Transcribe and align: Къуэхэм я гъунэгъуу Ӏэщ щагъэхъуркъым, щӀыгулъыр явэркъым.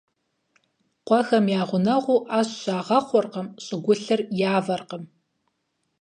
Къуэхэм 1.07 1.45
я 1.61 1.63
гъунэгъуу 1.69 2.21
Ӏэщ 2.27 2.49
щагъэхъуркъым, 2.61 3.47
щӀыгулъыр 3.63 4.21
явэркъым. 4.53 5.03